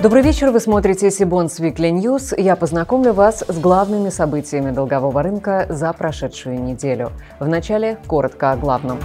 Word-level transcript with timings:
Добрый 0.00 0.22
вечер, 0.22 0.52
вы 0.52 0.60
смотрите 0.60 1.10
Cbonds 1.10 1.58
Weekly 1.58 1.90
News. 1.90 2.32
Я 2.40 2.54
познакомлю 2.54 3.12
вас 3.12 3.44
с 3.48 3.58
главными 3.58 4.10
событиями 4.10 4.70
долгового 4.70 5.24
рынка 5.24 5.66
за 5.68 5.92
прошедшую 5.92 6.62
неделю. 6.62 7.10
Вначале 7.40 7.98
коротко 8.06 8.52
о 8.52 8.56
главном. 8.56 9.00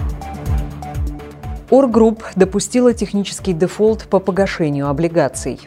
OR 1.68 1.83
Group 1.83 2.22
допустила 2.36 2.94
технический 2.94 3.52
дефолт 3.52 4.04
по 4.04 4.20
погашению 4.20 4.88
облигаций. 4.88 5.58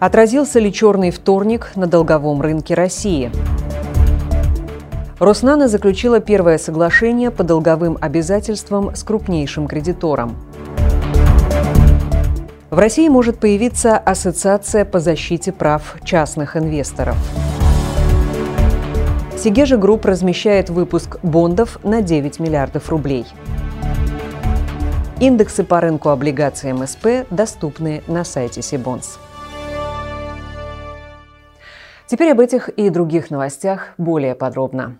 Отразился 0.00 0.58
ли 0.58 0.72
черный 0.72 1.10
вторник 1.10 1.72
на 1.76 1.86
долговом 1.86 2.40
рынке 2.40 2.72
России? 2.72 3.30
Роснано 5.18 5.68
заключила 5.68 6.20
первое 6.20 6.56
соглашение 6.56 7.30
по 7.30 7.44
долговым 7.44 7.98
обязательствам 8.00 8.96
с 8.96 9.02
крупнейшим 9.02 9.68
кредитором– 9.68 10.38
в 12.72 12.78
России 12.78 13.06
может 13.08 13.38
появиться 13.38 13.98
Ассоциация 13.98 14.86
по 14.86 14.98
защите 14.98 15.52
прав 15.52 15.98
частных 16.04 16.56
инвесторов. 16.56 17.18
Segezha 19.36 19.76
Group 19.76 20.06
размещает 20.06 20.70
выпуск 20.70 21.18
бондов 21.22 21.78
на 21.84 22.00
9 22.00 22.40
миллиардов 22.40 22.88
рублей. 22.88 23.26
Индексы 25.20 25.64
по 25.64 25.82
рынку 25.82 26.08
облигаций 26.08 26.72
МСП 26.72 27.26
доступны 27.28 28.02
на 28.06 28.24
сайте 28.24 28.62
Cbonds. 28.62 29.18
Теперь 32.06 32.32
об 32.32 32.40
этих 32.40 32.70
и 32.70 32.88
других 32.88 33.30
новостях 33.30 33.88
более 33.98 34.34
подробно. 34.34 34.96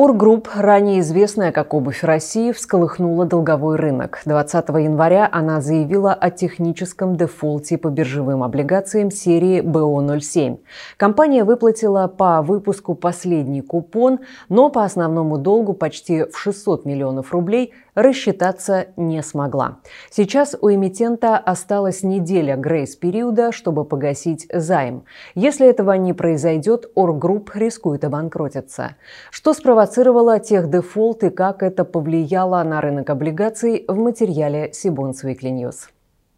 OR 0.00 0.12
Group, 0.12 0.48
ранее 0.54 1.00
известная 1.00 1.52
как 1.52 1.74
«Обувь 1.74 2.02
России», 2.04 2.52
всколыхнула 2.52 3.26
долговой 3.26 3.76
рынок. 3.76 4.22
20 4.24 4.68
января 4.68 5.28
она 5.30 5.60
заявила 5.60 6.14
о 6.14 6.30
техническом 6.30 7.16
дефолте 7.16 7.76
по 7.76 7.88
биржевым 7.88 8.42
облигациям 8.42 9.10
серии 9.10 9.60
БО-07. 9.60 10.60
Компания 10.96 11.44
выплатила 11.44 12.06
по 12.06 12.40
выпуску 12.40 12.94
последний 12.94 13.60
купон, 13.60 14.20
но 14.48 14.70
по 14.70 14.84
основному 14.84 15.36
долгу 15.36 15.74
почти 15.74 16.24
в 16.24 16.38
600 16.38 16.86
миллионов 16.86 17.32
рублей 17.32 17.74
рассчитаться 17.94 18.88
не 18.96 19.22
смогла. 19.22 19.78
Сейчас 20.10 20.56
у 20.60 20.70
эмитента 20.70 21.36
осталась 21.36 22.02
неделя 22.02 22.56
грейс-периода, 22.56 23.52
чтобы 23.52 23.84
погасить 23.84 24.46
займ. 24.52 25.04
Если 25.34 25.68
этого 25.68 25.92
не 25.92 26.12
произойдет, 26.12 26.90
OR 26.94 27.11
Group 27.11 27.54
рискует 27.54 28.04
обанкротиться. 28.04 28.96
Что 29.30 29.54
спровоцировало 29.54 30.38
техдефолт 30.38 31.24
и 31.24 31.30
как 31.30 31.62
это 31.62 31.84
повлияло 31.84 32.62
на 32.62 32.80
рынок 32.80 33.10
облигаций 33.10 33.84
в 33.88 33.96
материале 33.96 34.70
Cbonds 34.72 35.24
Weekly 35.24 35.52
News. 35.52 35.88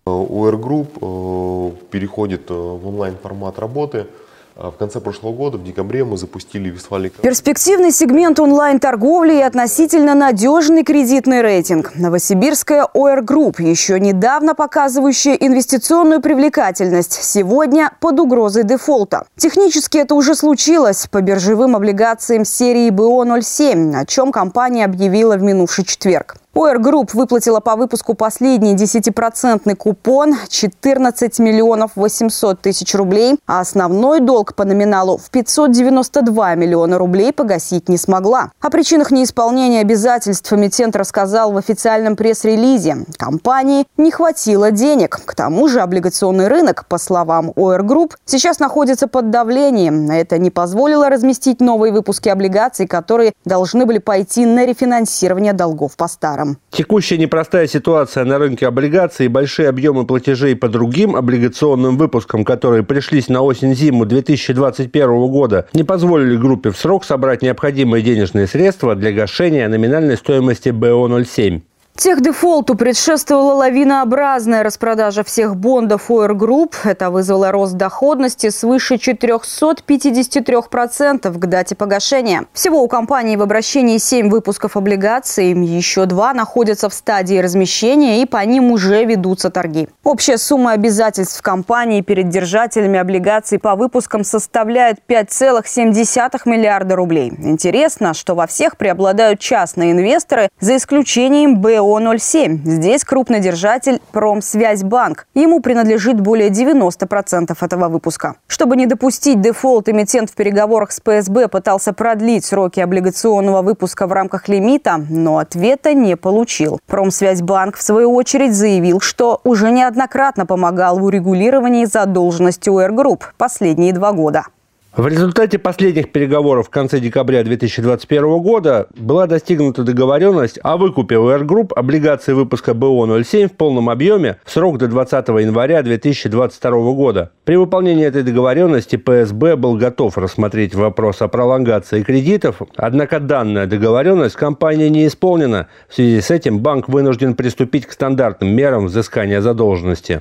OR 0.05 0.57
Group 0.57 0.99
э, 1.01 1.71
переходит 1.91 2.51
э, 2.51 2.55
в 2.55 2.89
онлайн-формат 2.89 3.59
работы– 3.59 4.07
а 4.17 4.22
в 4.57 4.73
конце 4.73 5.01
прошлого 5.01 5.33
года, 5.33 5.59
в 5.59 5.65
декабре, 5.65 6.05
мы 6.05 6.17
запустили 6.17 6.69
Вестфалику. 6.69 7.11
Перспективный 7.11 7.91
сегмент 7.91 8.39
онлайн-торговли 8.41 9.35
и 9.35 9.41
относительно 9.41 10.15
надежный 10.15 10.85
кредитный 10.85 11.43
рейтинг. 11.43 11.93
Новосибирская 11.95 12.87
OR 12.93 13.23
Group, 13.23 13.61
еще 13.61 13.99
недавно 13.99 14.55
показывающая 14.55 15.35
инвестиционную 15.35 16.21
привлекательность, 16.21 17.13
сегодня 17.13 17.93
под 18.01 18.21
угрозой 18.21 18.65
дефолта. 18.65 19.25
Технически 19.37 19.99
это 19.99 20.15
уже 20.15 20.35
случилось 20.35 21.07
по 21.11 21.21
биржевым 21.21 21.77
облигациям 21.77 22.45
серии 22.45 22.91
БО-07, 22.91 23.97
о 23.97 24.07
чем 24.07 24.33
компания 24.33 24.85
объявила 24.85 25.37
в 25.37 25.43
минувший 25.43 25.85
четверг. 25.85 26.37
OR 26.55 26.81
Group 26.81 27.15
выплатила 27.15 27.61
по 27.61 27.77
выпуску 27.77 28.13
последний 28.13 28.77
10% 28.77 29.75
купон 29.75 30.37
14 30.51 31.39
миллионов 31.39 31.93
800 31.95 32.61
тысяч 32.61 32.95
рублей, 32.95 33.39
а 33.47 33.61
основной 33.61 34.21
долг 34.21 34.55
по 34.55 34.67
номиналу 34.67 35.17
в 35.17 35.31
592 35.31 36.55
миллиона 36.57 36.99
рублей 36.99 37.33
погасить 37.33 37.89
не 37.89 37.97
смогла. 37.97 38.51
О 38.61 38.69
причинах 38.69 39.11
неисполнения 39.11 39.81
обязательств 39.81 40.53
эмитент 40.53 40.95
рассказал 40.95 41.53
в 41.53 41.57
официальном 41.57 42.17
пресс-релизе. 42.17 43.07
Компании 43.17 43.87
не 43.97 44.11
хватило 44.11 44.71
денег. 44.71 45.23
К 45.25 45.35
тому 45.35 45.69
же 45.69 45.81
облигационный 45.81 46.49
рынок, 46.49 46.85
по 46.87 46.99
словам 46.99 47.53
ОР 47.57 47.83
Групп, 47.83 48.17
сейчас 48.27 48.59
находится 48.59 49.09
под 49.09 49.31
давлением. 49.31 50.11
Это 50.11 50.37
не 50.37 50.51
позволило 50.51 51.09
разместить 51.09 51.61
новые 51.61 51.95
выпуски 51.95 52.29
облигаций, 52.29 52.87
которые 52.87 53.33
должны 53.47 53.87
были 53.87 53.99
пойти 53.99 54.45
на 54.45 54.67
рефинансирование 54.67 55.55
долгов 55.55 55.97
по 55.97 56.09
старым 56.09 56.42
товарам. 56.43 56.59
Текущая 56.71 57.19
непростая 57.19 57.67
ситуация 57.67 58.25
на 58.25 58.39
рынке 58.39 58.67
облигаций 58.67 59.27
и 59.27 59.29
большие 59.29 59.69
объемы 59.69 60.07
платежей 60.07 60.57
по 60.57 60.69
другим 60.69 61.17
облигационным 61.17 61.97
выпускам, 61.97 62.45
которые 62.45 62.83
пришлись 62.83 63.29
на 63.29 63.43
осень-зиму 63.43 64.05
2021 64.07 65.09
года, 65.29 65.69
не 65.75 65.85
позволили 65.85 66.37
группе 66.37 66.71
в 66.71 66.77
срок 66.77 67.05
собрать 67.05 67.43
необходимые 67.43 68.03
денежные 68.03 68.47
средства 68.47 68.95
для 68.95 69.13
погашения 69.13 69.69
номинальной 69.69 70.17
стоимости 70.17 70.71
БО-07. 70.71 71.63
Техдефолту 72.03 72.75
предшествовала 72.75 73.55
лавинообразная 73.55 74.65
распродажа 74.65 75.23
всех 75.23 75.55
бондов 75.55 76.11
ОР 76.11 76.35
Групп. 76.35 76.75
Это 76.83 77.11
вызвало 77.11 77.53
рост 77.53 77.75
доходности 77.75 78.51
свыше 78.51 78.97
453% 78.97 81.33
к 81.33 81.47
дате 81.47 81.77
погашения. 81.77 82.47
Всего 82.53 82.83
у 82.83 82.89
компании 82.89 83.37
в 83.37 83.43
обращении 83.43 83.99
7 83.99 84.31
выпусков 84.31 84.77
облигаций. 84.77 85.53
Еще 85.53 86.07
два 86.07 86.35
находятся 86.35 86.89
в 86.89 86.93
стадии 86.93 87.39
размещения 87.39 88.21
и 88.21 88.27
по 88.27 88.45
ним 88.45 88.73
уже 88.73 89.05
ведутся 89.05 89.51
торги. 89.51 89.89
Общая 90.03 90.39
сумма 90.39 90.73
обязательств 90.73 91.41
компании 91.41 92.01
перед 92.01 92.31
держателями 92.31 92.99
облигаций 92.99 93.61
по 93.61 93.77
выпускам 93.77 94.25
составляет 94.25 94.99
5,7 95.09 96.41
миллиарда 96.47 96.97
рублей. 96.97 97.33
Интересно, 97.39 98.13
что 98.13 98.35
во 98.35 98.49
всех 98.49 98.77
преобладают 98.77 99.39
частные 99.39 99.93
инвесторы, 99.93 100.49
за 100.59 100.75
исключением 100.75 101.61
БО-07. 101.61 102.61
Здесь 102.65 103.05
крупный 103.05 103.41
держатель 103.41 104.01
Промсвязьбанк. 104.13 105.27
Ему 105.35 105.61
принадлежит 105.61 106.21
более 106.21 106.51
90% 106.51 107.57
этого 107.61 107.89
выпуска. 107.89 108.37
Чтобы 108.47 108.77
не 108.77 108.87
допустить 108.87 109.41
дефолт, 109.41 109.89
эмитент 109.89 110.31
в 110.31 110.35
переговорах 110.35 110.93
с 110.93 111.01
ПСБ 111.01 111.49
пытался 111.49 111.93
продлить 111.93 112.45
сроки 112.45 112.81
облигационного 112.81 113.63
выпуска 113.63 114.07
в 114.07 114.13
рамках 114.13 114.49
лимита, 114.49 115.05
но 115.09 115.39
ответа 115.39 115.95
не 115.95 116.17
получил. 116.17 116.81
Промсвязьбанк, 116.87 117.77
в 117.77 117.83
свою 117.83 118.15
очередь, 118.15 118.55
заявил, 118.55 119.01
что 119.01 119.41
уже 119.45 119.71
неоднократно 119.71 120.47
помогал 120.47 120.99
в 120.99 121.05
урегулировании 121.05 121.85
задолженности 121.85 122.71
ОР 122.71 122.93
Групп 122.93 123.33
последние 123.37 123.93
два 123.93 124.13
года. 124.13 124.47
В 124.95 125.07
результате 125.07 125.59
последних 125.59 126.13
переговоров 126.13 126.67
в 126.67 126.71
конце 126.71 127.01
декабря 127.01 127.43
2021 127.43 128.43
года 128.43 128.89
была 128.95 129.27
достигнута 129.27 129.85
договоренность 129.85 130.59
о 130.63 130.77
выкупе 130.77 131.17
ОР 131.17 131.47
Групп 131.47 131.73
облигаций 131.75 132.35
выпуска 132.35 132.75
БО-07 132.75 133.49
в 133.49 133.53
полном 133.53 133.89
объеме 133.89 134.37
в 134.45 134.51
срок 134.51 134.77
до 134.77 134.89
20 134.89 135.29
января 135.29 135.83
2022 135.83 136.71
года. 136.93 137.31
При 137.45 137.57
выполнении 137.57 138.05
этой 138.05 138.23
договоренности 138.23 138.97
ПСБ 138.97 139.57
был 139.57 139.77
готов 139.77 140.19
рассмотреть 140.19 140.75
вопрос 140.75 141.23
о 141.23 141.29
пролонгации 141.29 142.03
кредитов, 142.03 142.61
однако 142.77 143.19
данная 143.19 143.67
договоренность 143.67 144.37
компания 144.37 144.91
не 144.91 145.07
исполнена. 145.07 145.69
В 145.89 145.95
связи 145.95 146.21
с 146.21 146.31
этим 146.31 146.59
банк 146.59 146.91
вынужден 146.91 147.35
приступить 147.35 147.87
к 147.87 147.93
стандартным 147.93 148.55
мерам 148.55 148.89
взыскания 148.89 149.41
задолженности. 149.41 150.21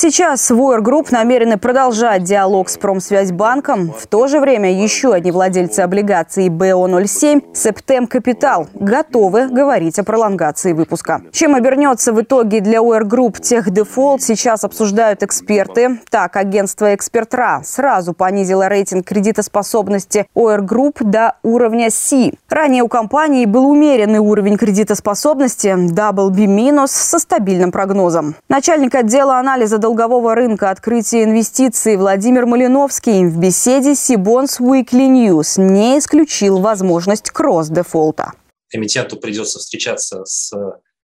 Сейчас 0.00 0.48
в 0.52 0.61
ОР 0.61 0.78
Групп 0.78 1.08
намерены 1.10 1.58
продолжать 1.58 2.22
диалог 2.22 2.68
с 2.68 2.78
Промсвязьбанком. 2.78 3.92
В 3.92 4.06
то 4.06 4.28
же 4.28 4.38
время 4.38 4.72
еще 4.72 5.12
одни 5.12 5.32
владельцы 5.32 5.80
облигаций 5.80 6.48
БО-07 6.50 7.52
Септем 7.52 8.06
Капитал 8.06 8.68
готовы 8.74 9.48
говорить 9.48 9.98
о 9.98 10.04
пролонгации 10.04 10.72
выпуска. 10.72 11.22
Чем 11.32 11.56
обернется 11.56 12.12
в 12.12 12.22
итоге 12.22 12.60
для 12.60 12.78
ОР 12.78 13.02
Групп 13.02 13.40
техдефолт, 13.40 14.22
сейчас 14.22 14.62
обсуждают 14.62 15.24
эксперты. 15.24 15.98
Так, 16.10 16.36
агентство 16.36 16.94
«Эксперт 16.94 17.41
РА» 17.41 17.62
сразу 17.64 18.12
понизило 18.12 18.68
рейтинг 18.68 19.04
кредитоспособности 19.04 20.28
ОР 20.32 20.60
Групп 20.60 21.02
до 21.02 21.34
уровня 21.42 21.90
C. 21.90 22.34
Ранее 22.48 22.84
у 22.84 22.88
компании 22.88 23.46
был 23.46 23.68
умеренный 23.68 24.20
уровень 24.20 24.58
кредитоспособности 24.58 25.74
BB- 25.92 26.86
со 26.86 27.18
стабильным 27.18 27.72
прогнозом. 27.72 28.36
Начальник 28.48 28.94
отдела 28.94 29.40
анализа 29.40 29.80
долгового 29.88 30.34
рынка 30.34 30.70
открытия 30.70 31.24
инвестиций 31.24 31.96
Владимир 31.96 32.44
Малиновский 32.44 33.24
в 33.24 33.40
беседе 33.40 33.94
с 33.94 34.03
Cbonds 34.03 34.60
Weekly 34.60 35.08
News 35.08 35.58
не 35.58 35.98
исключил 35.98 36.58
возможность 36.58 37.30
кросс-дефолта. 37.30 38.32
Эмитенту 38.70 39.16
придется 39.16 39.58
встречаться 39.58 40.26
с 40.26 40.52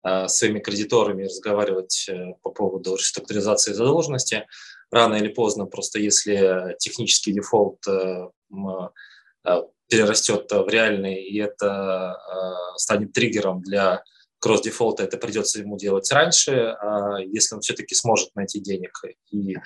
э, 0.02 0.28
своими 0.28 0.60
кредиторами, 0.60 1.24
разговаривать 1.24 2.06
э, 2.08 2.32
по 2.42 2.48
поводу 2.48 2.96
реструктуризации 2.96 3.74
задолженности. 3.74 4.46
Рано 4.90 5.16
или 5.16 5.28
поздно, 5.28 5.66
просто 5.66 5.98
если 5.98 6.74
технический 6.78 7.34
дефолт 7.34 7.86
э, 7.86 8.28
перерастет 9.90 10.50
в 10.50 10.68
реальный, 10.68 11.22
и 11.22 11.38
это 11.38 12.16
станет 12.76 13.12
триггером 13.12 13.60
для 13.60 14.02
кросс-дефолта, 14.40 15.04
это 15.04 15.16
придется 15.18 15.60
ему 15.60 15.76
делать 15.76 16.10
раньше. 16.10 16.76
А 16.80 17.18
если 17.20 17.54
он 17.54 17.60
все-таки 17.60 17.94
сможет 17.94 18.34
найти 18.34 18.58
денег 18.60 19.00
и 19.30 19.56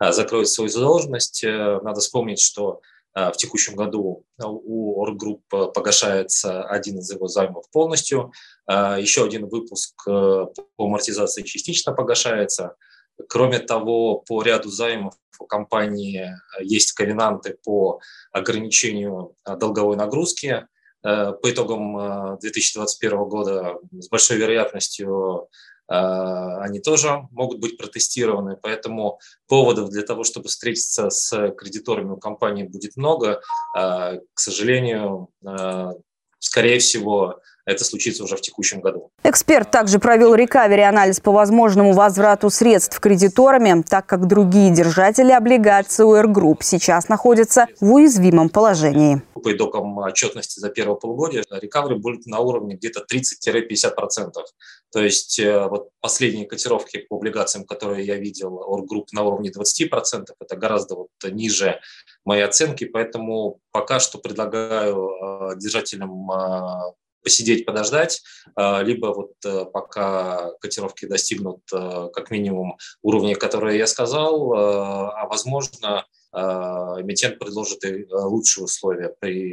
закроет 0.00 0.48
свою 0.48 0.68
задолженность, 0.68 1.44
надо 1.44 2.00
вспомнить, 2.00 2.40
что 2.40 2.80
в 3.14 3.34
текущем 3.36 3.76
году 3.76 4.24
у 4.42 5.00
Оргрупп 5.00 5.46
погашается 5.48 6.64
один 6.64 6.98
из 6.98 7.12
его 7.12 7.28
займов 7.28 7.70
полностью, 7.70 8.32
еще 8.68 9.24
один 9.24 9.46
выпуск 9.46 9.94
по 10.04 10.52
амортизации 10.78 11.42
частично 11.42 11.92
погашается. 11.92 12.74
Кроме 13.28 13.60
того, 13.60 14.16
по 14.26 14.42
ряду 14.42 14.68
займов 14.68 15.14
у 15.38 15.46
компании 15.46 16.32
есть 16.60 16.92
ковенанты 16.92 17.56
по 17.62 18.00
ограничению 18.32 19.36
долговой 19.46 19.96
нагрузки. 19.96 20.66
По 21.04 21.38
итогам 21.44 22.38
2021 22.38 23.24
года 23.24 23.74
с 23.92 24.08
большой 24.08 24.38
вероятностью 24.38 25.48
они 25.86 26.80
тоже 26.80 27.28
могут 27.30 27.60
быть 27.60 27.76
протестированы, 27.76 28.56
поэтому 28.62 29.18
поводов 29.46 29.90
для 29.90 30.02
того, 30.02 30.24
чтобы 30.24 30.48
встретиться 30.48 31.10
с 31.10 31.50
кредиторами 31.58 32.12
у 32.12 32.16
компании 32.16 32.62
будет 32.62 32.96
много. 32.96 33.42
К 33.74 34.20
сожалению, 34.34 35.28
скорее 36.38 36.78
всего, 36.78 37.40
это 37.66 37.84
случится 37.84 38.24
уже 38.24 38.36
в 38.36 38.40
текущем 38.40 38.80
году. 38.80 39.10
Эксперт 39.24 39.70
также 39.70 39.98
провел 39.98 40.34
recovery-анализ 40.34 41.20
по 41.20 41.32
возможному 41.32 41.92
возврату 41.92 42.48
средств 42.48 42.98
кредиторами, 42.98 43.82
так 43.82 44.06
как 44.06 44.26
другие 44.26 44.70
держатели 44.70 45.32
облигаций 45.32 46.06
ОР 46.06 46.28
Групп 46.28 46.62
сейчас 46.62 47.08
находятся 47.08 47.66
в 47.80 47.92
уязвимом 47.92 48.48
положении. 48.48 49.22
По 49.44 49.52
итогам 49.52 49.98
отчетности 49.98 50.58
за 50.58 50.70
первое 50.70 50.96
полугодие 50.96 51.44
recovery 51.50 51.98
будет 51.98 52.24
на 52.24 52.40
уровне 52.40 52.76
где-то 52.76 53.04
30-50%. 53.12 54.32
То 54.90 55.02
есть 55.02 55.38
э, 55.38 55.68
вот 55.68 55.90
последние 56.00 56.46
котировки 56.46 57.04
по 57.10 57.16
облигациям, 57.16 57.66
которые 57.66 58.06
я 58.06 58.16
видел, 58.16 58.56
Оргрупп 58.56 59.12
на 59.12 59.22
уровне 59.22 59.50
20%, 59.50 60.28
это 60.40 60.56
гораздо 60.56 60.94
вот 60.94 61.08
ниже 61.24 61.78
моей 62.24 62.42
оценки, 62.42 62.84
поэтому 62.84 63.60
пока 63.70 64.00
что 64.00 64.16
предлагаю 64.16 65.10
э, 65.10 65.58
держателям 65.58 66.30
э, 66.30 66.94
посидеть, 67.22 67.64
подождать, 67.64 68.22
либо 68.54 69.06
вот 69.06 69.32
пока 69.72 70.50
котировки 70.60 71.06
достигнут 71.06 71.62
как 71.70 72.30
минимум 72.30 72.76
уровня, 73.00 73.34
который 73.34 73.78
я 73.78 73.86
сказал, 73.86 74.52
а 74.52 75.26
возможно 75.26 76.04
эмитент 76.34 77.38
предложит 77.38 77.84
и 77.84 78.06
лучшие 78.10 78.64
условия 78.64 79.14
при 79.20 79.52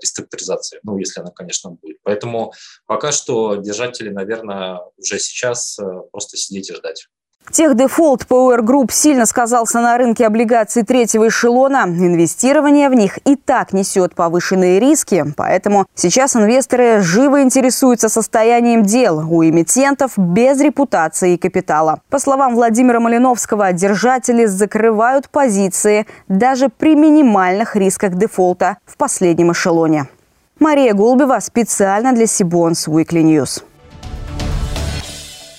реструктуризации, 0.00 0.80
ну, 0.82 0.96
если 0.98 1.20
она, 1.20 1.30
конечно, 1.30 1.70
будет. 1.70 1.98
Поэтому 2.02 2.52
пока 2.86 3.12
что 3.12 3.56
держатели, 3.56 4.08
наверное, 4.08 4.80
уже 4.96 5.18
сейчас 5.18 5.78
просто 6.10 6.36
сидеть 6.36 6.70
и 6.70 6.74
ждать. 6.74 7.08
Техдефолт 7.50 8.26
Power 8.28 8.60
Group 8.60 8.90
сильно 8.90 9.26
сказался 9.26 9.80
на 9.80 9.96
рынке 9.96 10.26
облигаций 10.26 10.82
третьего 10.82 11.28
эшелона. 11.28 11.84
Инвестирование 11.84 12.88
в 12.88 12.94
них 12.94 13.18
и 13.24 13.36
так 13.36 13.72
несет 13.72 14.14
повышенные 14.14 14.80
риски, 14.80 15.24
поэтому 15.36 15.86
сейчас 15.94 16.34
инвесторы 16.34 17.00
живо 17.00 17.42
интересуются 17.42 18.08
состоянием 18.08 18.82
дел 18.82 19.18
у 19.18 19.44
эмитентов 19.44 20.12
без 20.16 20.60
репутации 20.60 21.34
и 21.34 21.38
капитала. 21.38 22.00
По 22.10 22.18
словам 22.18 22.54
Владимира 22.54 22.98
Малиновского, 22.98 23.72
держатели 23.72 24.46
закрывают 24.46 25.28
позиции 25.28 26.06
даже 26.28 26.68
при 26.68 26.96
минимальных 26.96 27.76
рисках 27.76 28.14
дефолта 28.14 28.78
в 28.84 28.96
последнем 28.96 29.52
эшелоне. 29.52 30.08
Мария 30.58 30.94
Голубева 30.94 31.38
специально 31.40 32.12
для 32.12 32.26
Сибонс 32.26 32.88
Weekly 32.88 33.22
News. 33.22 33.62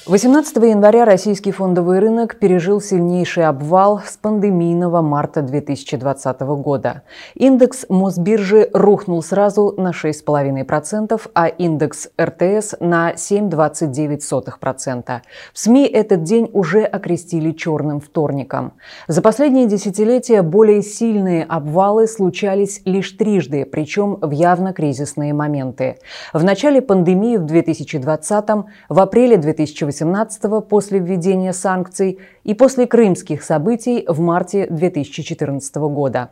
18 0.08 0.58
января 0.58 1.04
российский 1.04 1.52
фондовый 1.52 1.98
рынок 1.98 2.38
пережил 2.38 2.80
сильнейший 2.80 3.48
обвал 3.48 4.02
с 4.06 4.18
пандемийного 4.18 5.02
марта 5.02 5.42
2020 5.42 6.42
года. 6.42 7.02
Индекс 7.34 7.88
Мосбиржи 7.90 8.70
рухнул 8.72 9.24
сразу 9.24 9.74
на 9.78 9.90
6,5%, 9.90 11.20
а 11.34 11.48
индекс 11.48 12.10
РТС 12.22 12.76
на 12.80 13.14
7,29%. 13.14 15.22
В 15.52 15.58
СМИ 15.58 15.88
этот 15.88 16.22
день 16.22 16.52
уже 16.54 16.84
окрестили 16.84 17.52
черным 17.52 18.00
вторником. 18.00 18.74
За 19.08 19.24
последние 19.24 19.66
десятилетия 19.66 20.44
более 20.44 20.84
сильные 20.84 21.46
обвалы 21.46 22.06
случались 22.06 22.84
лишь 22.86 23.10
трижды, 23.14 23.66
причем 23.66 24.20
в 24.22 24.30
явно 24.30 24.72
кризисные 24.72 25.34
моменты. 25.34 25.98
В 26.32 26.44
начале 26.44 26.84
пандемии 26.84 27.38
в 27.38 27.46
2020, 27.46 28.46
в 28.88 29.00
апреле 29.00 29.38
2018 29.38 29.95
2018 29.96 30.68
после 30.68 31.00
введения 31.00 31.54
санкций 31.54 32.20
и 32.44 32.54
после 32.54 32.88
крымских 32.88 33.44
событий 33.44 34.06
в 34.08 34.20
марте 34.20 34.68
2014 34.70 35.76
года. 35.76 36.32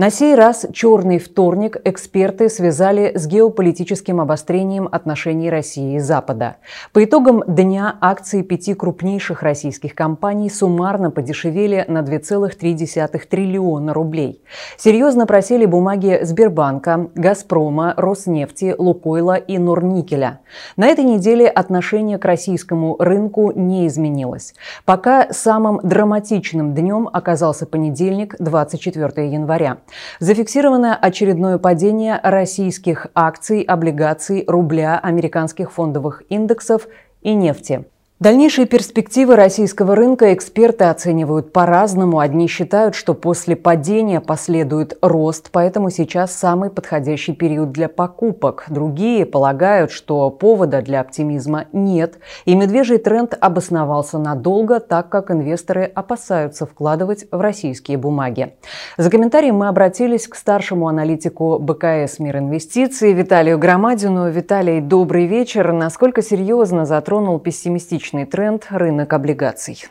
На 0.00 0.08
сей 0.08 0.34
раз 0.34 0.64
«Черный 0.72 1.18
вторник» 1.18 1.76
эксперты 1.84 2.48
связали 2.48 3.12
с 3.14 3.26
геополитическим 3.26 4.22
обострением 4.22 4.88
отношений 4.90 5.50
России 5.50 5.96
и 5.96 5.98
Запада. 5.98 6.56
По 6.94 7.04
итогам 7.04 7.44
дня 7.46 7.98
акции 8.00 8.40
пяти 8.40 8.72
крупнейших 8.72 9.42
российских 9.42 9.94
компаний 9.94 10.48
суммарно 10.48 11.10
подешевели 11.10 11.84
на 11.86 11.98
2,3 11.98 13.28
триллиона 13.28 13.92
рублей. 13.92 14.42
Серьезно 14.78 15.26
просели 15.26 15.66
бумаги 15.66 16.20
Сбербанка, 16.22 17.10
Газпрома, 17.14 17.92
Роснефти, 17.98 18.74
Лукойла 18.78 19.34
и 19.34 19.58
Норникеля. 19.58 20.40
На 20.78 20.86
этой 20.86 21.04
неделе 21.04 21.46
отношение 21.46 22.16
к 22.16 22.24
российскому 22.24 22.96
рынку 22.98 23.52
не 23.54 23.86
изменилось. 23.86 24.54
Пока 24.86 25.30
самым 25.30 25.78
драматичным 25.82 26.72
днем 26.72 27.06
оказался 27.12 27.66
понедельник, 27.66 28.34
24 28.38 29.30
января. 29.30 29.76
Зафиксировано 30.18 30.96
очередное 30.96 31.58
падение 31.58 32.20
российских 32.22 33.08
акций, 33.14 33.62
облигаций, 33.62 34.44
рубля, 34.46 34.98
американских 34.98 35.72
фондовых 35.72 36.22
индексов 36.28 36.86
и 37.22 37.34
нефти. 37.34 37.84
Дальнейшие 38.20 38.66
перспективы 38.66 39.34
российского 39.34 39.96
рынка 39.96 40.34
эксперты 40.34 40.84
оценивают 40.84 41.54
по-разному. 41.54 42.18
Одни 42.18 42.48
считают, 42.48 42.94
что 42.94 43.14
после 43.14 43.56
падения 43.56 44.20
последует 44.20 44.98
рост, 45.00 45.48
поэтому 45.50 45.88
сейчас 45.88 46.36
самый 46.36 46.68
подходящий 46.68 47.32
период 47.32 47.72
для 47.72 47.88
покупок. 47.88 48.66
Другие 48.68 49.24
полагают, 49.24 49.90
что 49.90 50.28
повода 50.28 50.82
для 50.82 51.00
оптимизма 51.00 51.64
нет, 51.72 52.18
и 52.44 52.54
медвежий 52.54 52.98
тренд 52.98 53.34
обосновался 53.40 54.18
надолго, 54.18 54.80
так 54.80 55.08
как 55.08 55.30
инвесторы 55.30 55.84
опасаются 55.84 56.66
вкладывать 56.66 57.24
в 57.32 57.40
российские 57.40 57.96
бумаги. 57.96 58.52
За 58.98 59.08
комментарием 59.08 59.54
мы 59.54 59.68
обратились 59.68 60.28
к 60.28 60.34
старшему 60.34 60.88
аналитику 60.88 61.58
БКС 61.58 62.18
«Мир 62.18 62.36
инвестиций» 62.36 63.14
Виталию 63.14 63.58
Громадину. 63.58 64.28
Виталий, 64.30 64.82
добрый 64.82 65.24
вечер. 65.24 65.72
Насколько 65.72 66.20
серьезно 66.20 66.84
затронул 66.84 67.38
пессимистичный 67.38 68.09
рыночный 68.10 68.26
тренд– 68.26 68.66
рынок 68.70 69.12
облигаций? 69.12 69.84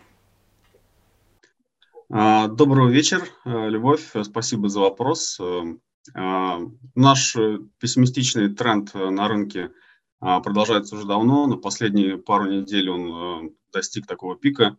А, 2.12 2.48
добрый 2.48 2.92
вечер, 2.92 3.24
э, 3.46 3.70
Любовь. 3.70 4.12
Спасибо 4.24 4.68
за 4.68 4.80
вопрос. 4.82 5.40
Э, 5.40 5.62
а, 6.16 6.60
наш 6.96 7.36
пессимистичный 7.80 8.54
тренд 8.54 8.94
на 8.94 9.28
рынке 9.28 9.72
а, 10.20 10.40
продолжается 10.42 10.96
уже 10.96 11.06
давно. 11.06 11.48
На 11.48 11.58
последние 11.58 12.18
пару 12.18 12.52
недель 12.52 12.90
он 12.90 13.48
э, 13.48 13.50
достиг 13.72 14.06
такого 14.08 14.36
пика. 14.36 14.78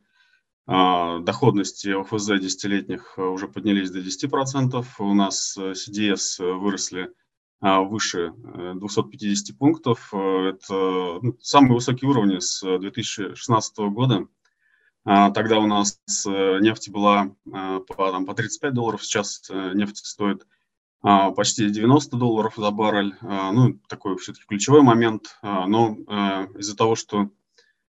Доходности 0.67 1.89
ОФЗ 1.89 2.39
десятилетних 2.41 3.19
уже 3.19 3.49
поднялись 3.49 3.91
до 3.91 3.99
10%. 3.99 4.85
У 5.01 5.15
нас 5.15 5.59
CDS 5.59 6.39
выросли 6.39 7.13
выше 7.61 8.33
250 8.75 9.51
э, 9.51 9.59
пунктов. 9.59 10.11
Э, 10.13 10.51
это 10.51 10.75
ну, 11.23 11.37
самые 11.41 11.75
высокие 11.75 12.11
уровни 12.11 12.39
с 12.39 12.63
2016 12.63 13.79
года. 13.79 14.27
А, 15.05 15.31
тогда 15.31 15.59
у 15.59 15.67
нас 15.67 16.01
э, 16.27 16.59
нефть 16.61 16.91
была 16.91 17.35
по, 17.45 18.11
там, 18.11 18.27
по 18.27 18.35
35 18.35 18.75
долларов, 18.75 19.05
сейчас 19.05 19.51
нефть 19.51 19.99
стоит 19.99 20.47
а, 21.03 21.31
почти 21.31 21.69
90 21.69 22.17
долларов 22.17 22.55
за 22.57 22.71
баррель. 22.71 23.15
Ну, 23.21 23.79
такой 23.89 24.17
все-таки 24.19 24.45
ключевой 24.47 24.83
момент. 24.83 25.39
Но 25.43 25.97
из-за 26.59 26.77
того, 26.77 26.95
что 26.95 27.31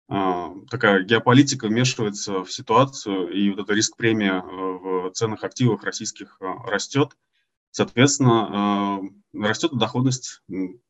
такая 0.09 1.03
геополитика 1.03 1.67
вмешивается 1.67 2.45
в 2.45 2.53
ситуацию, 2.53 3.31
и 3.33 3.51
вот 3.51 3.61
эта 3.61 3.73
риск-премия 3.73 4.41
в 4.41 5.11
ценных 5.13 5.43
активах 5.43 5.83
российских 5.83 6.39
растет, 6.41 7.17
Соответственно, 7.73 9.01
э, 9.35 9.39
растет 9.43 9.73
доходность 9.73 10.43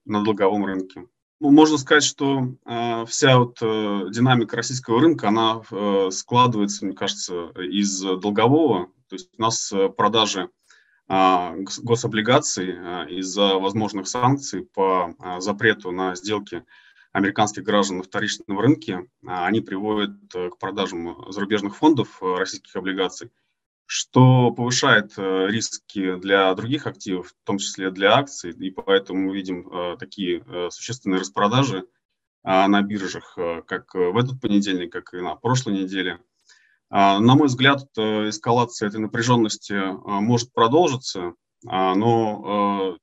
на 0.05 0.25
долговом 0.25 0.65
рынке. 0.65 1.07
Ну, 1.39 1.51
можно 1.51 1.79
сказать, 1.79 2.03
что 2.03 2.57
э, 2.67 3.05
вся 3.07 3.39
вот 3.39 3.59
э, 3.63 4.07
динамика 4.11 4.57
российского 4.57 5.01
рынка, 5.01 5.29
она 5.29 5.63
складывается, 6.11 6.85
мне 6.85 6.95
кажется, 6.95 7.51
из 7.57 8.01
долгового. 8.01 8.87
То 9.09 9.15
есть 9.15 9.31
у 9.39 9.43
нас 9.43 9.73
продажи 9.97 10.51
гособлигаций 11.09 12.71
из-за 13.19 13.59
возможных 13.59 14.09
санкций 14.09 14.63
по 14.63 15.15
запрету 15.41 15.91
на 15.91 16.15
сделки 16.15 16.65
американских 17.13 17.65
граждан 17.65 17.99
на 17.99 18.05
вторичном 18.05 18.59
рынке, 18.59 19.07
они 19.27 19.61
приводят 19.61 20.17
к 20.33 20.57
продажам 20.59 21.31
зарубежных 21.31 21.77
фондов 21.77 22.23
российских 22.23 22.75
облигаций, 22.77 23.31
что 23.87 24.51
повышает 24.53 25.13
риски 25.17 26.17
для 26.17 26.55
других 26.55 26.87
активов, 26.87 27.29
в 27.29 27.47
том 27.47 27.59
числе 27.59 27.91
для 27.91 28.17
акций, 28.17 28.53
и 28.53 28.71
поэтому 28.71 29.29
мы 29.29 29.35
видим 29.35 29.97
такие 29.99 30.45
существенные 30.71 31.21
распродажи 31.21 31.85
на 32.43 32.83
биржах, 32.83 33.37
как 33.67 33.95
в 33.95 34.17
этот 34.17 34.41
понедельник, 34.41 34.93
как 34.93 35.13
и 35.15 35.21
на 35.21 35.37
прошлой 35.37 35.75
неделе– 35.75 36.19
а, 36.95 37.21
на 37.21 37.37
мой 37.37 37.47
взгляд, 37.47 37.87
э, 37.97 38.29
эскалация 38.29 38.89
этой 38.89 39.01
напряженности 39.01 39.73
э, 39.73 39.93
может 40.21 40.53
продолжиться, 40.53 41.33
а, 41.67 41.95
но 41.95 42.99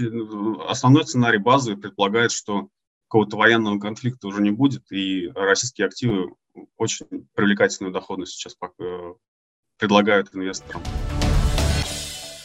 э, 0.00 0.64
основной 0.66 1.04
сценарий 1.04 1.38
базы 1.38 1.76
предполагает, 1.76 2.32
что 2.32 2.70
какого-то 3.06 3.36
военного 3.36 3.78
конфликта 3.78 4.26
уже 4.26 4.42
не 4.42 4.50
будет, 4.50 4.90
и 4.90 5.28
российские 5.32 5.86
активы 5.86 6.34
очень 6.76 7.06
привлекательную 7.34 7.92
доходность 7.92 8.32
сейчас 8.32 8.56
предлагают 9.78 10.34
инвесторам. 10.34 10.82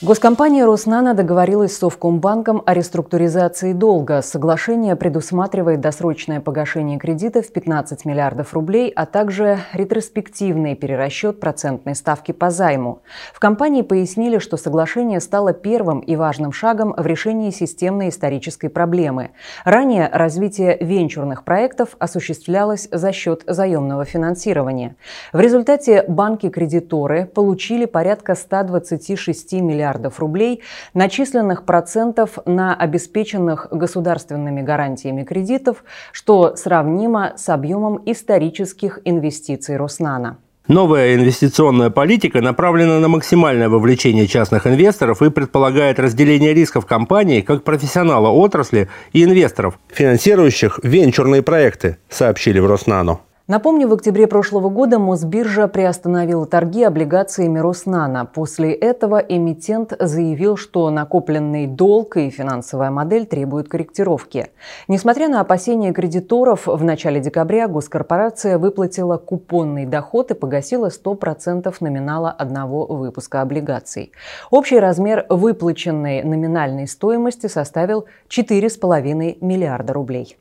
Госкомпания 0.01 0.65
«Роснано» 0.65 1.13
договорилась 1.13 1.75
с 1.75 1.79
Совкомбанком 1.79 2.63
о 2.65 2.73
реструктуризации 2.73 3.73
долга. 3.73 4.21
Соглашение 4.21 4.95
предусматривает 4.95 5.81
досрочное 5.81 6.39
погашение 6.39 6.97
кредита 6.97 7.41
в 7.41 7.51
15 7.51 8.05
миллиардов 8.05 8.53
рублей, 8.53 8.93
а 8.95 9.05
также 9.05 9.59
ретроспективный 9.73 10.75
перерасчет 10.75 11.41
процентной 11.41 11.95
ставки 11.95 12.31
по 12.31 12.49
займу. 12.49 13.01
В 13.33 13.41
компании 13.41 13.81
пояснили, 13.81 14.37
что 14.37 14.55
соглашение 14.55 15.19
стало 15.19 15.51
первым 15.51 15.99
и 15.99 16.15
важным 16.15 16.53
шагом 16.53 16.93
в 16.95 17.05
решении 17.05 17.51
системной 17.51 18.07
исторической 18.07 18.69
проблемы. 18.69 19.31
Ранее 19.65 20.07
развитие 20.13 20.77
венчурных 20.79 21.43
проектов 21.43 21.97
осуществлялось 21.99 22.87
за 22.89 23.11
счет 23.11 23.43
заемного 23.47 24.05
финансирования. 24.05 24.95
В 25.33 25.41
результате 25.41 26.05
банки-кредиторы 26.07 27.25
получили 27.25 27.83
порядка 27.83 28.35
126 28.35 29.51
миллиардов 29.55 29.88
миллиардов 29.89 30.19
рублей, 30.19 30.61
начисленных 30.93 31.65
процентов 31.65 32.37
на 32.45 32.75
обеспеченных 32.75 33.67
государственными 33.71 34.61
гарантиями 34.61 35.23
кредитов, 35.23 35.83
что 36.11 36.55
сравнимо 36.55 37.33
с 37.35 37.49
объемом 37.49 38.01
исторических 38.05 38.99
инвестиций 39.05 39.77
Роснана. 39.77 40.37
Новая 40.67 41.15
инвестиционная 41.15 41.89
политика 41.89 42.41
направлена 42.41 42.99
на 42.99 43.07
максимальное 43.07 43.69
вовлечение 43.69 44.27
частных 44.27 44.67
инвесторов 44.67 45.23
и 45.23 45.31
предполагает 45.31 45.99
разделение 45.99 46.53
рисков 46.53 46.85
компании 46.85 47.41
как 47.41 47.63
профессионала 47.63 48.29
отрасли 48.29 48.87
и 49.11 49.23
инвесторов, 49.23 49.79
финансирующих 49.87 50.79
венчурные 50.83 51.41
проекты, 51.41 51.97
сообщили 52.09 52.59
в 52.59 52.67
Роснано. 52.67 53.19
Напомню, 53.49 53.87
в 53.87 53.93
октябре 53.93 54.27
прошлого 54.27 54.69
года 54.69 54.99
Мосбиржа 54.99 55.67
приостановила 55.67 56.45
торги 56.45 56.83
облигациями 56.83 57.57
Роснана. 57.57 58.23
После 58.25 58.71
этого 58.71 59.17
эмитент 59.17 59.91
заявил, 59.99 60.55
что 60.55 60.87
накопленный 60.91 61.65
долг 61.65 62.17
и 62.17 62.29
финансовая 62.29 62.91
модель 62.91 63.25
требуют 63.25 63.67
корректировки. 63.67 64.51
Несмотря 64.87 65.29
на 65.29 65.41
опасения 65.41 65.93
кредиторов, 65.93 66.67
в 66.67 66.83
начале 66.83 67.21
декабря 67.21 67.67
госкорпорация 67.67 68.59
выплатила 68.59 69.17
купонный 69.17 69.87
доход 69.87 70.29
и 70.29 70.35
погасила 70.35 70.89
100% 70.89 71.73
номинала 71.79 72.29
одного 72.29 72.85
выпуска 72.85 73.41
облигаций. 73.41 74.11
Общий 74.51 74.77
размер 74.77 75.25
выплаченной 75.27 76.21
номинальной 76.21 76.87
стоимости 76.87 77.47
составил 77.47 78.05
4,5 78.29 79.37
миллиарда 79.41 79.93
рублей. 79.93 80.37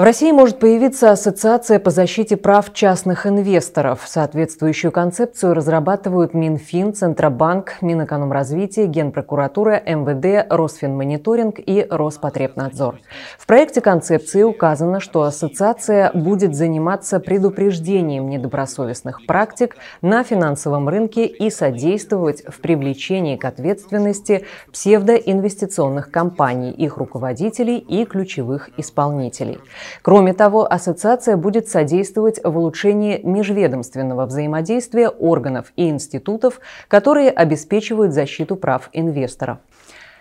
В 0.00 0.02
России 0.02 0.32
может 0.32 0.58
появиться 0.58 1.10
ассоциация 1.10 1.78
по 1.78 1.90
защите 1.90 2.38
прав 2.38 2.72
частных 2.72 3.26
инвесторов. 3.26 4.04
Соответствующую 4.06 4.92
концепцию 4.92 5.52
разрабатывают 5.52 6.32
Минфин, 6.32 6.94
Центробанк, 6.94 7.74
Минэкономразвитие, 7.82 8.86
Генпрокуратура, 8.86 9.78
МВД, 9.84 10.46
Росфинмониторинг 10.48 11.56
и 11.58 11.86
Роспотребнадзор. 11.90 12.98
В 13.36 13.46
проекте 13.46 13.82
концепции 13.82 14.42
указано, 14.42 15.00
что 15.00 15.24
ассоциация 15.24 16.10
будет 16.14 16.54
заниматься 16.54 17.20
предупреждением 17.20 18.30
недобросовестных 18.30 19.26
практик 19.26 19.76
на 20.00 20.24
финансовом 20.24 20.88
рынке 20.88 21.26
и 21.26 21.50
содействовать 21.50 22.42
в 22.48 22.62
привлечении 22.62 23.36
к 23.36 23.44
ответственности 23.44 24.46
псевдоинвестиционных 24.72 26.10
компаний, 26.10 26.70
их 26.70 26.96
руководителей 26.96 27.76
и 27.76 28.06
ключевых 28.06 28.70
исполнителей. 28.78 29.58
Кроме 30.02 30.32
того, 30.32 30.70
ассоциация 30.70 31.36
будет 31.36 31.68
содействовать 31.68 32.40
в 32.42 32.56
улучшении 32.56 33.20
межведомственного 33.22 34.26
взаимодействия 34.26 35.08
органов 35.08 35.72
и 35.76 35.88
институтов, 35.88 36.60
которые 36.88 37.30
обеспечивают 37.30 38.12
защиту 38.12 38.56
прав 38.56 38.90
инвесторов. 38.92 39.58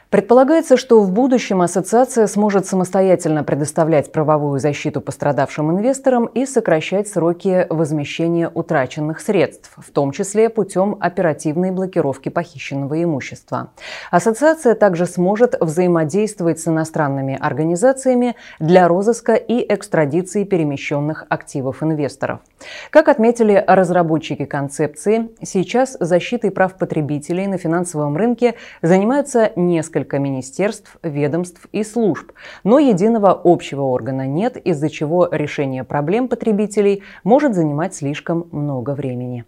Предполагается, 0.10 0.76
что 0.76 1.02
в 1.02 1.12
будущем 1.12 1.62
ассоциация 1.62 2.26
сможет 2.26 2.66
самостоятельно 2.66 3.44
предоставлять 3.44 4.12
правовую 4.12 4.60
защиту 4.60 5.02
пострадавшим 5.02 5.70
инвесторам 5.70 6.26
и 6.26 6.48
сокращать 6.48 7.08
сроки 7.08 7.68
возмещения 7.70 8.50
утраченных 8.52 9.20
средств, 9.20 9.72
в 9.78 9.92
том 9.92 10.12
числе 10.12 10.50
путем 10.50 10.98
оперативной 11.00 11.70
блокировки 11.70 12.30
похищенного 12.30 13.04
имущества. 13.04 13.70
Ассоциация 14.10 14.74
также 14.74 15.06
сможет 15.06 15.56
взаимодействовать 15.62 16.60
с 16.60 16.68
иностранными 16.68 17.38
организациями 17.40 18.36
для 18.60 18.88
розыска 18.88 19.36
и 19.36 19.64
экстрадиции 19.72 20.44
перемещенных 20.44 21.28
активов 21.30 21.84
инвесторов. 21.84 22.40
Как 22.90 23.10
отметили 23.10 23.64
разработчики 23.68 24.46
концепции, 24.46 25.30
сейчас 25.44 25.96
защитой 26.00 26.50
прав 26.50 26.80
потребителей 26.80 27.46
на 27.46 27.60
финансовом 27.60 28.18
рынке 28.18 28.56
занимаются 28.82 29.52
несколько 29.56 29.99
несколько 30.00 30.20
министерств, 30.20 30.98
ведомств 31.04 31.68
и 31.74 31.84
служб, 31.84 32.32
но 32.64 32.80
единого 32.80 33.40
общего 33.44 33.82
органа 33.84 34.26
нет, 34.26 34.56
из-за 34.56 34.90
чего 34.90 35.28
решение 35.30 35.84
проблем 35.84 36.30
потребителей 36.30 37.04
может 37.26 37.54
занимать 37.54 37.94
слишком 37.94 38.48
много 38.52 38.92
времени. 38.92 39.44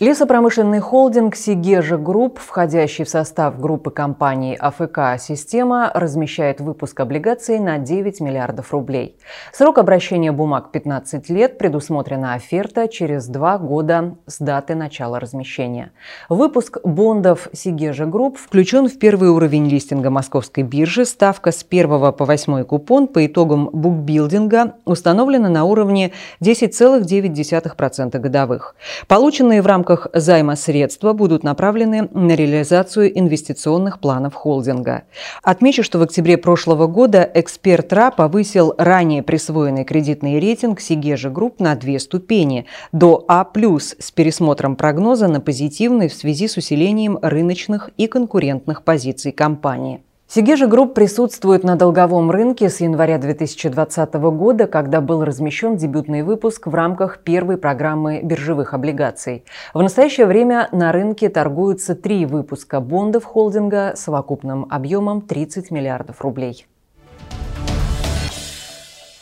Лесопромышленный 0.00 0.80
холдинг 0.80 1.36
«Сегежа 1.36 1.96
Групп», 1.96 2.40
входящий 2.40 3.04
в 3.04 3.08
состав 3.08 3.60
группы 3.60 3.92
компаний 3.92 4.56
АФК 4.56 5.20
«Система», 5.20 5.88
размещает 5.94 6.60
выпуск 6.60 6.98
облигаций 6.98 7.60
на 7.60 7.78
9 7.78 8.20
миллиардов 8.20 8.72
рублей. 8.72 9.16
Срок 9.52 9.78
обращения 9.78 10.32
бумаг 10.32 10.72
15 10.72 11.30
лет, 11.30 11.58
предусмотрена 11.58 12.34
оферта 12.34 12.88
через 12.88 13.28
два 13.28 13.56
года 13.56 14.16
с 14.26 14.40
даты 14.40 14.74
начала 14.74 15.20
размещения. 15.20 15.92
Выпуск 16.28 16.78
бондов 16.82 17.48
«Сегежа 17.52 18.06
Групп» 18.06 18.36
включен 18.36 18.88
в 18.88 18.98
первый 18.98 19.28
уровень 19.28 19.68
листинга 19.68 20.10
московской 20.10 20.64
биржи. 20.64 21.04
Ставка 21.04 21.52
с 21.52 21.64
1 21.64 21.88
по 22.14 22.24
8 22.24 22.64
купон 22.64 23.06
по 23.06 23.24
итогам 23.24 23.70
букбилдинга 23.72 24.74
установлена 24.86 25.48
на 25.48 25.64
уровне 25.66 26.10
10,9% 26.40 28.18
годовых. 28.18 28.74
Полученные 29.06 29.62
в 29.62 29.66
рамках 29.68 29.93
рамках 29.94 30.08
займа 30.12 30.56
средства 30.56 31.12
будут 31.12 31.44
направлены 31.44 32.08
на 32.12 32.34
реализацию 32.34 33.16
инвестиционных 33.18 34.00
планов 34.00 34.34
холдинга. 34.34 35.04
Отмечу, 35.42 35.82
что 35.82 35.98
в 35.98 36.02
октябре 36.02 36.36
прошлого 36.36 36.86
года 36.86 37.28
эксперт 37.34 37.92
РА 37.92 38.10
повысил 38.10 38.74
ранее 38.78 39.22
присвоенный 39.22 39.84
кредитный 39.84 40.40
рейтинг 40.40 40.80
Сегежа 40.80 41.30
Групп 41.30 41.60
на 41.60 41.74
две 41.76 41.98
ступени– 41.98 42.66
до 42.92 43.24
А+, 43.28 43.46
с 43.98 44.10
пересмотром 44.10 44.76
прогноза 44.76 45.28
на 45.28 45.40
позитивный 45.40 46.08
в 46.08 46.14
связи 46.14 46.48
с 46.48 46.56
усилением 46.56 47.18
рыночных 47.22 47.90
и 47.96 48.06
конкурентных 48.06 48.82
позиций 48.82 49.32
компании. 49.32 50.00
Сегежа 50.34 50.66
Групп 50.66 50.94
присутствует 50.94 51.62
на 51.62 51.76
долговом 51.76 52.28
рынке 52.28 52.68
с 52.68 52.80
января 52.80 53.18
2020 53.18 54.14
года, 54.14 54.66
когда 54.66 55.00
был 55.00 55.24
размещен 55.24 55.76
дебютный 55.76 56.22
выпуск 56.22 56.66
в 56.66 56.74
рамках 56.74 57.20
первой 57.20 57.56
программы 57.56 58.20
биржевых 58.20 58.74
облигаций. 58.74 59.44
В 59.74 59.80
настоящее 59.80 60.26
время 60.26 60.68
на 60.72 60.90
рынке 60.90 61.28
торгуются 61.28 61.94
три 61.94 62.26
выпуска 62.26 62.80
бондов 62.80 63.22
холдинга 63.22 63.92
с 63.94 64.00
совокупным 64.00 64.66
объемом 64.70 65.20
30 65.20 65.70
миллиардов 65.70 66.20
рублей. 66.20 66.66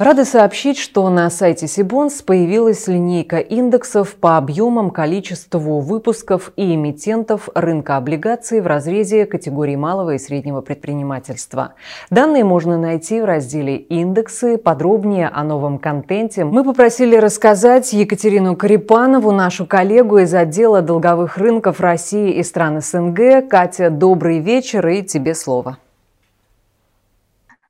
Рады 0.02 0.25
сообщить, 0.25 0.78
что 0.78 1.09
на 1.11 1.30
сайте 1.30 1.68
Сибонс 1.68 2.23
появилась 2.23 2.88
линейка 2.88 3.38
индексов 3.38 4.16
по 4.16 4.37
объемам, 4.37 4.90
количеству 4.90 5.78
выпусков 5.78 6.52
и 6.56 6.75
эмитентов 6.75 7.49
рынка 7.54 7.99
облигаций 7.99 8.61
в 8.61 8.66
разрезе 8.66 9.26
категории 9.26 9.76
малого 9.76 10.14
и 10.14 10.18
среднего 10.18 10.61
предпринимательства. 10.61 11.75
Данные 12.11 12.42
можно 12.42 12.76
найти 12.76 13.21
в 13.21 13.26
разделе 13.26 13.76
«Индексы». 13.76 14.59
Подробнее 14.59 15.28
о 15.28 15.44
новом 15.44 15.78
контенте 15.78 16.44
мы 16.44 16.64
попросили 16.64 17.14
рассказать 17.14 17.92
Екатерину 17.92 18.56
Карипанову, 18.56 19.30
нашу 19.30 19.66
коллегу 19.66 20.18
из 20.18 20.35
отдела 20.35 20.82
долговых 20.82 21.38
рынков 21.38 21.78
России 21.78 22.32
и 22.32 22.42
стран 22.42 22.80
СНГ. 22.80 23.49
Катя, 23.49 23.88
добрый 23.88 24.40
вечер 24.40 24.85
и 24.88 25.02
тебе 25.04 25.37
слово. 25.37 25.78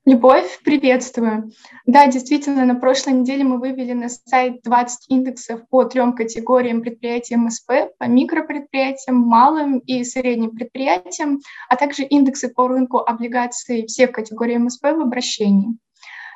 Любовь, 0.05 0.59
приветствую. 0.65 1.53
Да, 1.87 2.09
действительно, 2.09 2.65
на 2.65 2.75
прошлой 2.75 3.13
неделе 3.13 3.45
мы 3.45 3.61
вывели 3.61 3.93
на 3.93 4.09
сайт 4.09 4.61
20 4.65 5.09
индексов 5.09 5.61
по 5.69 5.85
трем 5.85 6.15
категориям 6.15 6.83
предприятий 6.83 7.37
МСП, 7.37 7.71
по 7.99 8.05
микропредприятиям, 8.07 9.17
малым 9.19 9.79
и 9.79 10.03
средним 10.03 10.51
предприятиям, 10.51 11.39
а 11.69 11.77
также 11.77 12.03
индексы 12.03 12.49
по 12.49 12.67
рынку 12.67 12.99
облигаций 12.99 13.87
всех 13.87 14.11
категорий 14.11 14.59
МСП 14.59 14.87
в 14.87 15.01
обращении. 15.03 15.69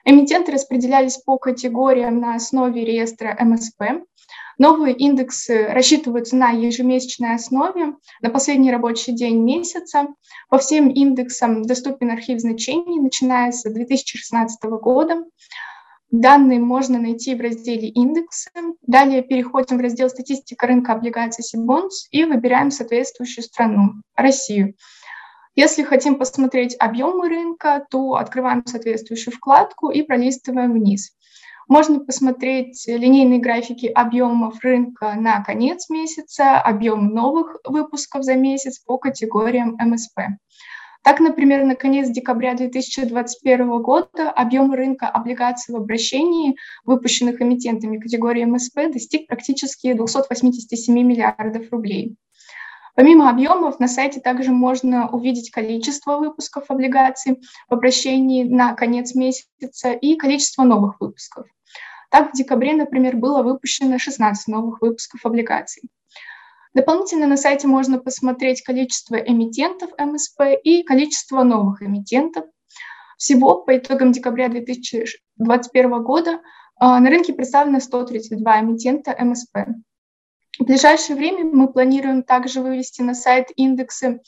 Эмитенты 0.04 0.52
распределялись 0.52 1.16
по 1.16 1.36
категориям 1.36 2.20
на 2.20 2.36
основе 2.36 2.84
реестра 2.84 3.36
МСП. 3.40 4.06
Новые 4.58 4.94
индексы 4.94 5.66
рассчитываются 5.68 6.34
на 6.34 6.50
ежемесячной 6.50 7.34
основе 7.34 7.94
на 8.22 8.30
последний 8.30 8.72
рабочий 8.72 9.12
день 9.12 9.42
месяца. 9.42 10.08
По 10.48 10.58
всем 10.58 10.88
индексам 10.88 11.62
доступен 11.62 12.10
архив 12.10 12.40
значений, 12.40 12.98
начиная 12.98 13.52
с 13.52 13.62
2016 13.62 14.62
года. 14.80 15.24
Данные 16.10 16.60
можно 16.60 16.98
найти 16.98 17.34
в 17.34 17.40
разделе 17.40 17.88
«Индексы». 17.88 18.50
Далее 18.86 19.22
переходим 19.22 19.76
в 19.76 19.80
раздел 19.80 20.08
«Статистика 20.08 20.66
рынка 20.66 20.92
облигаций 20.92 21.44
Сибонс» 21.44 22.06
и 22.10 22.24
выбираем 22.24 22.70
соответствующую 22.70 23.44
страну– 23.44 23.94
Россию. 24.16 24.74
Если 25.56 25.82
хотим 25.82 26.16
посмотреть 26.16 26.76
объемы 26.78 27.28
рынка, 27.28 27.84
то 27.90 28.14
открываем 28.14 28.64
соответствующую 28.66 29.34
вкладку 29.34 29.90
и 29.90 30.02
пролистываем 30.02 30.72
вниз. 30.74 31.16
Можно 31.68 31.98
посмотреть 31.98 32.84
линейные 32.86 33.40
графики 33.40 33.86
объемов 33.86 34.60
рынка 34.62 35.14
на 35.16 35.42
конец 35.42 35.88
месяца, 35.90 36.60
объем 36.60 37.08
новых 37.08 37.56
выпусков 37.64 38.22
за 38.22 38.34
месяц 38.34 38.78
по 38.78 38.98
категориям 38.98 39.76
МСП. 39.80 40.20
Так, 41.02 41.20
например, 41.20 41.64
на 41.64 41.74
конец 41.74 42.08
декабря 42.08 42.54
2021 42.54 43.82
года 43.82 44.30
объем 44.30 44.72
рынка 44.72 45.08
облигаций 45.08 45.72
в 45.72 45.76
обращении, 45.76 46.56
выпущенных 46.84 47.42
эмитентами 47.42 47.98
категории 47.98 48.44
МСП, 48.44 48.92
достиг 48.92 49.26
практически 49.26 49.92
287 49.92 50.94
миллиардов 50.94 51.70
рублей. 51.70 52.16
Помимо 52.96 53.28
объемов, 53.28 53.78
на 53.78 53.88
сайте 53.88 54.20
также 54.20 54.52
можно 54.52 55.10
увидеть 55.10 55.50
количество 55.50 56.16
выпусков 56.16 56.70
облигаций 56.70 57.42
в 57.68 57.74
обращении 57.74 58.42
на 58.42 58.72
конец 58.72 59.14
месяца 59.14 59.92
и 59.92 60.16
количество 60.16 60.62
новых 60.62 60.98
выпусков. 60.98 61.46
Так, 62.10 62.32
в 62.32 62.36
декабре, 62.36 62.72
например, 62.72 63.16
было 63.16 63.42
выпущено 63.42 63.98
16 63.98 64.48
новых 64.48 64.80
выпусков 64.80 65.26
облигаций. 65.26 65.82
Дополнительно 66.72 67.26
на 67.26 67.36
сайте 67.36 67.66
можно 67.66 67.98
посмотреть 67.98 68.62
количество 68.62 69.16
эмитентов 69.16 69.90
МСП 69.98 70.40
и 70.64 70.82
количество 70.82 71.42
новых 71.42 71.82
эмитентов. 71.82 72.46
Всего 73.18 73.62
по 73.62 73.76
итогам 73.76 74.12
декабря 74.12 74.48
2021 74.48 76.02
года 76.02 76.40
а, 76.78 76.98
на 77.00 77.10
рынке 77.10 77.34
представлено 77.34 77.80
132 77.80 78.60
эмитента 78.60 79.14
МСП. 79.22 79.56
В 80.58 80.64
ближайшее 80.64 81.16
время 81.16 81.44
мы 81.44 81.72
планируем 81.72 82.22
также 82.22 82.60
вывести 82.60 83.02
на 83.02 83.14
сайт 83.14 83.48
индексы 83.56 84.20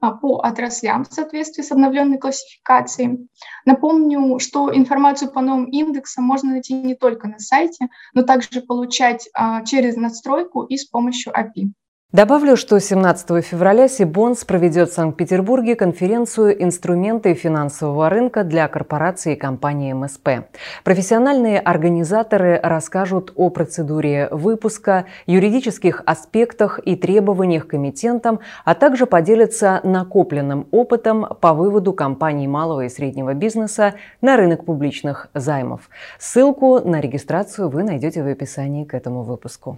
а, 0.00 0.12
по 0.12 0.40
отраслям 0.40 1.04
в 1.04 1.12
соответствии 1.12 1.62
с 1.62 1.70
обновленной 1.72 2.18
классификацией. 2.18 3.28
Напомню, 3.64 4.38
что 4.40 4.74
информацию 4.74 5.30
по 5.30 5.40
новым 5.40 5.66
индексам 5.66 6.24
можно 6.24 6.50
найти 6.50 6.74
не 6.74 6.94
только 6.94 7.28
на 7.28 7.38
сайте, 7.38 7.88
но 8.12 8.22
также 8.22 8.60
получать 8.62 9.28
а, 9.32 9.64
через 9.64 9.96
надстройку 9.96 10.64
и 10.64 10.76
с 10.76 10.84
помощью 10.86 11.32
API. 11.32 11.70
Добавлю, 12.16 12.56
что 12.56 12.80
17 12.80 13.44
февраля 13.44 13.88
Сибонс 13.88 14.42
проведет 14.46 14.88
в 14.88 14.94
Санкт-Петербурге 14.94 15.74
конференцию 15.74 16.62
«Инструменты 16.62 17.34
финансового 17.34 18.08
рынка 18.08 18.42
для 18.42 18.68
корпораций 18.68 19.34
и 19.34 19.36
компаний 19.36 19.92
МСП». 19.92 20.46
Профессиональные 20.82 21.60
организаторы 21.60 22.58
расскажут 22.62 23.32
о 23.36 23.50
процедуре 23.50 24.28
выпуска, 24.30 25.04
юридических 25.26 26.04
аспектах 26.06 26.80
и 26.82 26.96
требованиях 26.96 27.66
к 27.66 27.74
эмитентам, 27.74 28.38
а 28.64 28.74
также 28.74 29.04
поделятся 29.04 29.80
накопленным 29.84 30.68
опытом 30.70 31.26
по 31.42 31.52
выводу 31.52 31.92
компаний 31.92 32.48
малого 32.48 32.86
и 32.86 32.88
среднего 32.88 33.34
бизнеса 33.34 33.92
на 34.22 34.38
рынок 34.38 34.64
публичных 34.64 35.28
займов. 35.34 35.90
Ссылку 36.18 36.78
на 36.78 37.00
регистрацию 37.00 37.68
вы 37.68 37.82
найдете 37.82 38.22
в 38.22 38.26
описании 38.26 38.84
к 38.84 38.94
этому 38.94 39.22
выпуску. 39.22 39.76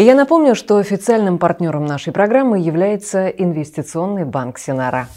И 0.00 0.02
я 0.02 0.14
напомню, 0.14 0.54
что 0.54 0.78
официальным 0.78 1.36
партнером 1.36 1.84
нашей 1.84 2.10
программы 2.10 2.58
является 2.58 3.28
инвестиционный 3.28 4.24
банк 4.24 4.56
Синара. 4.58 5.08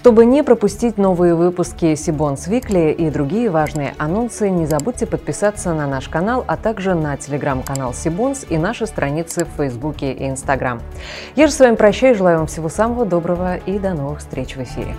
Чтобы 0.00 0.24
не 0.24 0.42
пропустить 0.42 0.96
новые 0.96 1.34
выпуски 1.34 1.94
Сибонс 1.94 2.46
Викли 2.46 2.90
и 2.90 3.10
другие 3.10 3.50
важные 3.50 3.92
анонсы, 3.98 4.48
не 4.48 4.64
забудьте 4.64 5.04
подписаться 5.04 5.74
на 5.74 5.86
наш 5.86 6.08
канал, 6.08 6.42
а 6.48 6.56
также 6.56 6.94
на 6.94 7.18
телеграм-канал 7.18 7.92
Сибонс 7.92 8.46
и 8.48 8.56
наши 8.56 8.86
страницы 8.86 9.44
в 9.44 9.58
Фейсбуке 9.58 10.14
и 10.14 10.26
Инстаграм. 10.26 10.80
Я 11.36 11.48
же 11.48 11.52
с 11.52 11.60
вами 11.60 11.74
прощаюсь, 11.74 12.16
желаю 12.16 12.38
вам 12.38 12.46
всего 12.46 12.70
самого 12.70 13.04
доброго 13.04 13.58
и 13.58 13.78
до 13.78 13.92
новых 13.92 14.20
встреч 14.20 14.56
в 14.56 14.62
эфире. 14.62 14.96